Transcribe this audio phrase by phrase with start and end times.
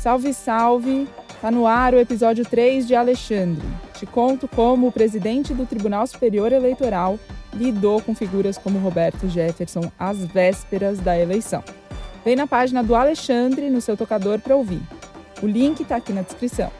[0.00, 1.06] Salve, salve!
[1.42, 3.68] Tá no ar o episódio 3 de Alexandre.
[3.98, 7.18] Te conto como o presidente do Tribunal Superior Eleitoral
[7.52, 11.62] lidou com figuras como Roberto Jefferson às vésperas da eleição.
[12.24, 14.80] Vem na página do Alexandre no seu tocador para ouvir.
[15.42, 16.72] O link está aqui na descrição.